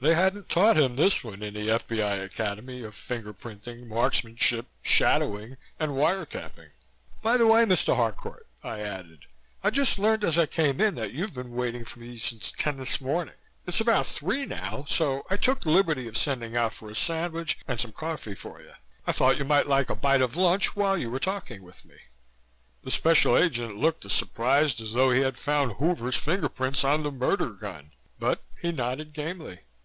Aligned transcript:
They 0.00 0.14
hadn't 0.14 0.48
taught 0.48 0.78
him 0.78 0.94
this 0.94 1.24
one 1.24 1.42
in 1.42 1.54
the 1.54 1.72
F.B.I. 1.72 2.14
academy 2.14 2.84
of 2.84 2.94
finger 2.94 3.32
printing, 3.32 3.88
marksmanship, 3.88 4.66
shadowing 4.80 5.56
and 5.80 5.96
wire 5.96 6.24
tapping. 6.24 6.68
"By 7.20 7.36
the 7.36 7.48
way, 7.48 7.64
Mr. 7.64 7.96
Harcourt," 7.96 8.46
I 8.62 8.78
added, 8.78 9.24
"I 9.64 9.70
just 9.70 9.98
learned 9.98 10.22
as 10.22 10.38
I 10.38 10.46
came 10.46 10.80
in 10.80 10.94
that 10.94 11.10
you've 11.10 11.34
been 11.34 11.50
waiting 11.50 11.84
for 11.84 11.98
me 11.98 12.16
since 12.16 12.52
ten 12.52 12.76
this 12.76 13.00
morning. 13.00 13.34
It's 13.66 13.80
after 13.80 14.04
three 14.04 14.46
now 14.46 14.84
so 14.88 15.26
I 15.30 15.36
took 15.36 15.62
the 15.62 15.70
liberty 15.70 16.06
of 16.06 16.16
sending 16.16 16.56
out 16.56 16.74
for 16.74 16.88
a 16.88 16.94
sandwich 16.94 17.58
and 17.66 17.80
some 17.80 17.90
coffee 17.90 18.36
for 18.36 18.62
you. 18.62 18.74
I 19.04 19.10
thought 19.10 19.38
you 19.38 19.44
might 19.44 19.66
like 19.66 19.90
a 19.90 19.96
bite 19.96 20.22
of 20.22 20.36
lunch 20.36 20.76
while 20.76 20.96
you 20.96 21.12
are 21.12 21.18
talking 21.18 21.64
with 21.64 21.84
me." 21.84 21.96
The 22.84 22.92
Special 22.92 23.36
Agent 23.36 23.78
looked 23.78 24.04
as 24.04 24.12
surprised 24.12 24.80
as 24.80 24.92
though 24.92 25.10
he 25.10 25.22
had 25.22 25.36
found 25.36 25.72
Hoover's 25.72 26.14
fingerprints 26.16 26.84
on 26.84 27.02
the 27.02 27.10
murder 27.10 27.50
gun, 27.50 27.90
but 28.20 28.44
he 28.62 28.70
nodded 28.70 29.12
gamely. 29.12 29.58